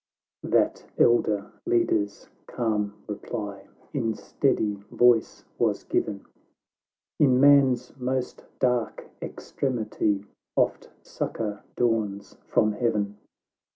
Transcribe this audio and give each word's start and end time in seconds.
—That 0.57 0.83
elder 0.97 1.51
Leader's 1.67 2.27
calm 2.47 2.95
reply 3.05 3.67
In 3.93 4.15
steady 4.15 4.77
voice 4.89 5.43
was 5.59 5.83
given," 5.83 6.25
In 7.19 7.39
man's 7.39 7.95
most 7.97 8.43
dark 8.57 9.07
extremity 9.21 10.25
Oft 10.55 10.89
succour 11.03 11.61
dawns 11.75 12.35
from 12.47 12.71
Heaven. 12.71 13.17